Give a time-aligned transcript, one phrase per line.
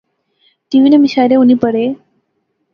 [0.67, 1.85] ٹی وی نے مشاعرے اُنی پڑھے